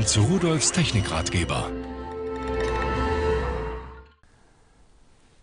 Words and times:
Willkommen 0.00 0.30
zu 0.30 0.32
Rudolfs 0.32 0.72
Technikratgeber. 0.72 1.70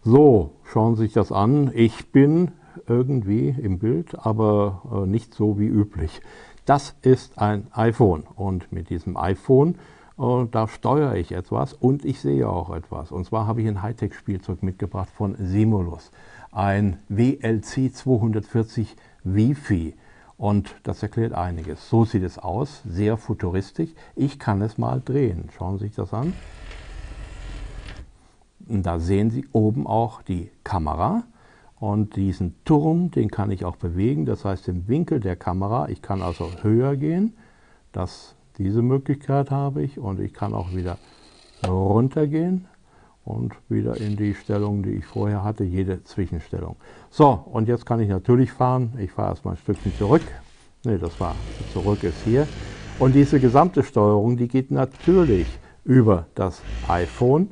So, 0.03 0.53
schauen 0.63 0.95
Sie 0.95 1.03
sich 1.03 1.13
das 1.13 1.31
an. 1.31 1.69
Ich 1.75 2.11
bin 2.11 2.53
irgendwie 2.87 3.49
im 3.49 3.77
Bild, 3.77 4.17
aber 4.17 4.81
äh, 4.91 5.07
nicht 5.07 5.35
so 5.35 5.59
wie 5.59 5.67
üblich. 5.67 6.21
Das 6.65 6.95
ist 7.03 7.37
ein 7.37 7.67
iPhone 7.71 8.23
und 8.35 8.71
mit 8.71 8.89
diesem 8.89 9.15
iPhone 9.15 9.75
äh, 10.17 10.45
da 10.49 10.67
steuere 10.67 11.15
ich 11.17 11.33
etwas 11.33 11.73
und 11.73 12.03
ich 12.03 12.19
sehe 12.19 12.49
auch 12.49 12.75
etwas. 12.75 13.11
Und 13.11 13.25
zwar 13.25 13.45
habe 13.45 13.61
ich 13.61 13.67
ein 13.67 13.83
Hightech-Spielzeug 13.83 14.63
mitgebracht 14.63 15.09
von 15.11 15.35
Simulus, 15.37 16.09
ein 16.51 16.97
WLC 17.09 17.93
240 17.93 18.95
Wi-Fi. 19.23 19.93
Und 20.37 20.75
das 20.83 21.01
erklärt 21.01 21.33
einiges. 21.33 21.89
So 21.89 22.05
sieht 22.05 22.23
es 22.23 22.37
aus, 22.37 22.83
sehr 22.85 23.17
futuristisch. 23.17 23.89
Ich 24.15 24.37
kann 24.37 24.61
es 24.61 24.77
mal 24.77 25.01
drehen. 25.03 25.49
Schauen 25.57 25.79
Sie 25.79 25.85
sich 25.85 25.95
das 25.95 26.13
an. 26.13 26.33
Und 28.67 28.83
da 28.85 28.99
sehen 28.99 29.31
Sie 29.31 29.47
oben 29.51 29.87
auch 29.87 30.21
die 30.21 30.51
Kamera. 30.63 31.23
Und 31.79 32.15
diesen 32.15 32.55
Turm, 32.65 33.11
den 33.11 33.29
kann 33.29 33.51
ich 33.51 33.65
auch 33.65 33.77
bewegen. 33.77 34.25
Das 34.25 34.45
heißt, 34.45 34.67
im 34.67 34.87
Winkel 34.87 35.19
der 35.19 35.35
Kamera, 35.35 35.89
ich 35.89 36.01
kann 36.01 36.21
also 36.21 36.49
höher 36.61 36.95
gehen. 36.95 37.35
Das, 37.91 38.35
diese 38.57 38.81
Möglichkeit 38.81 39.49
habe 39.49 39.81
ich. 39.81 39.97
Und 39.97 40.19
ich 40.19 40.33
kann 40.33 40.53
auch 40.53 40.73
wieder 40.73 40.97
runtergehen 41.67 42.67
und 43.27 43.53
wieder 43.67 43.97
in 43.97 44.15
die 44.15 44.33
Stellung, 44.33 44.83
die 44.83 44.91
ich 44.91 45.05
vorher 45.05 45.43
hatte, 45.43 45.65
jede 45.65 46.03
Zwischenstellung. 46.03 46.77
So, 47.09 47.27
und 47.51 47.67
jetzt 47.67 47.85
kann 47.85 47.99
ich 47.99 48.07
natürlich 48.07 48.51
fahren. 48.51 48.93
Ich 48.99 49.11
fahre 49.11 49.31
erstmal 49.31 49.55
ein 49.55 49.57
Stückchen 49.57 49.93
zurück. 49.97 50.21
Ne, 50.85 50.97
das 50.97 51.19
war 51.19 51.35
zurück 51.73 52.03
ist 52.03 52.23
hier. 52.23 52.47
Und 52.99 53.13
diese 53.13 53.39
gesamte 53.39 53.83
Steuerung, 53.83 54.37
die 54.37 54.47
geht 54.47 54.71
natürlich 54.71 55.47
über 55.83 56.25
das 56.35 56.61
iPhone 56.87 57.49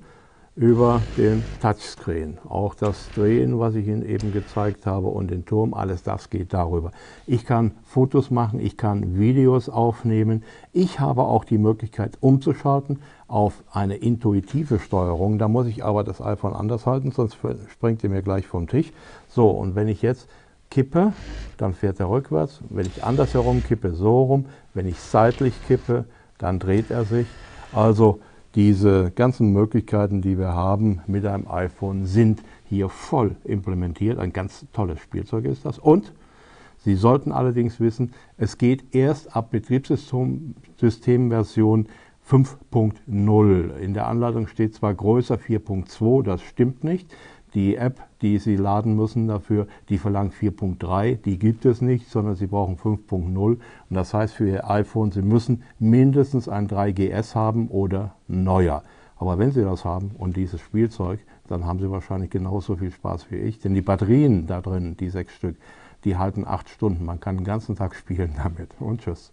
über 0.56 1.02
den 1.17 1.44
Touchscreen. 1.61 2.38
Auch 2.48 2.75
das 2.75 3.09
Drehen, 3.14 3.59
was 3.59 3.75
ich 3.75 3.88
Ihnen 3.88 4.08
eben 4.08 4.31
gezeigt 4.31 4.86
habe 4.86 5.08
und 5.08 5.30
den 5.30 5.45
Turm, 5.45 5.73
alles 5.73 6.02
das 6.02 6.30
geht 6.30 6.53
darüber. 6.53 6.92
Ich 7.28 7.45
kann 7.45 7.72
Fotos 7.84 8.31
machen, 8.31 8.62
ich 8.62 8.78
kann 8.78 9.20
Videos 9.20 9.67
aufnehmen. 9.67 10.44
Ich 10.72 11.02
habe 11.02 11.23
auch 11.23 11.44
die 11.44 11.58
Möglichkeit 11.58 12.17
umzuschalten 12.22 13.02
auf 13.28 13.64
eine 13.70 13.95
intuitive 13.97 14.80
Steuerung. 14.80 15.39
Da 15.39 15.50
muss 15.50 15.67
ich 15.67 15.84
aber 15.84 16.06
das 16.06 16.22
iPhone 16.22 16.53
anders 16.53 16.86
halten, 16.86 17.12
sonst 17.12 17.38
springt 17.69 18.03
er 18.03 18.09
mir 18.09 18.22
gleich 18.22 18.47
vom 18.47 18.67
Tisch. 18.67 18.94
So, 19.28 19.50
und 19.50 19.75
wenn 19.75 19.90
ich 19.90 20.02
jetzt 20.02 20.30
kippe, 20.72 21.12
dann 21.58 21.73
fährt 21.73 22.00
er 22.00 22.09
rückwärts. 22.09 22.62
Wenn 22.69 22.86
ich 22.86 23.03
andersherum 23.03 23.62
kippe, 23.62 23.94
so 23.94 24.23
rum. 24.23 24.45
Wenn 24.73 24.88
ich 24.88 25.00
seitlich 25.00 25.53
kippe, 25.67 26.06
dann 26.38 26.59
dreht 26.59 26.92
er 26.92 27.03
sich. 27.03 27.28
Also 27.73 28.19
diese 28.56 29.11
ganzen 29.11 29.52
Möglichkeiten, 29.52 30.22
die 30.22 30.38
wir 30.38 30.53
haben 30.53 31.02
mit 31.08 31.25
einem 31.25 31.48
iPhone, 31.48 32.06
sind 32.06 32.42
hier 32.64 32.89
voll 32.89 33.36
implementiert. 33.44 34.17
Ein 34.17 34.34
ganz 34.34 34.66
tolles 34.73 35.00
Spielzeug 35.00 35.45
ist 35.45 35.66
das. 35.66 35.78
Und 35.78 36.14
Sie 36.86 36.95
sollten 36.95 37.31
allerdings 37.31 37.80
wissen, 37.80 38.12
es 38.38 38.59
geht 38.59 38.94
erst 38.94 39.36
ab 39.36 39.50
Betriebssystemversion 39.50 41.88
5.0. 42.30 43.75
In 43.78 43.95
der 43.95 44.08
Anleitung 44.08 44.45
steht 44.45 44.75
zwar 44.75 44.94
größer 44.94 45.34
4.2, 45.36 46.22
das 46.22 46.44
stimmt 46.44 46.84
nicht. 46.84 47.12
Die 47.56 47.78
App, 47.78 48.02
die 48.22 48.38
Sie 48.38 48.58
laden 48.58 48.98
müssen 48.98 49.30
dafür, 49.30 49.67
die 49.88 49.98
verlangt 49.98 50.34
4.3, 50.34 51.16
die 51.16 51.39
gibt 51.39 51.66
es 51.66 51.81
nicht, 51.81 52.09
sondern 52.09 52.36
Sie 52.36 52.47
brauchen 52.47 52.75
5.0. 52.75 53.34
Und 53.38 53.59
das 53.89 54.14
heißt 54.14 54.34
für 54.34 54.50
Ihr 54.50 54.70
iPhone, 54.70 55.12
Sie 55.12 55.22
müssen 55.22 55.64
mindestens 55.80 56.50
ein 56.50 56.67
3GS 56.67 57.34
haben 57.34 57.70
oder 57.70 58.16
neuer. 58.28 58.84
Aber 59.16 59.39
wenn 59.39 59.52
Sie 59.52 59.62
das 59.62 59.86
haben 59.86 60.12
und 60.17 60.36
dieses 60.36 60.59
Spielzeug, 60.59 61.22
dann 61.47 61.66
haben 61.66 61.80
Sie 61.80 61.90
wahrscheinlich 61.90 62.29
genauso 62.29 62.75
viel 62.75 62.91
Spaß 62.91 63.31
wie 63.31 63.38
ich. 63.38 63.59
Denn 63.59 63.74
die 63.74 63.81
Batterien 63.81 64.47
da 64.47 64.59
drin, 64.59 64.97
die 64.97 65.09
sechs 65.09 65.34
Stück, 65.34 65.56
die 66.03 66.18
halten 66.18 66.46
acht 66.46 66.68
Stunden. 66.68 67.06
Man 67.06 67.22
kann 67.22 67.38
den 67.38 67.46
ganzen 67.46 67.78
Tag 67.78 67.96
spielen 67.96 68.34
damit. 68.44 68.69
Und 68.79 69.02
tschüss. 69.02 69.31